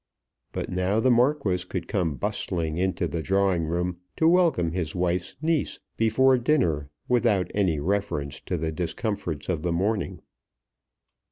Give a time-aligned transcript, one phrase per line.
[0.51, 5.35] But now the Marquis could come bustling into the drawing room to welcome his wife's
[5.43, 10.23] niece before dinner without any reference to the discomforts of the morning.